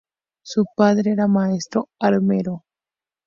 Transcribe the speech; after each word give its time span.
Su 0.43 0.65
padre 0.75 1.11
era 1.11 1.27
maestro 1.27 1.89
armero. 1.99 2.63